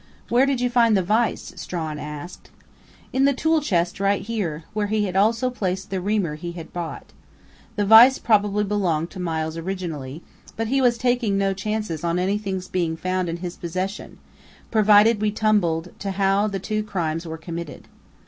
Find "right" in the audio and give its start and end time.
3.99-4.23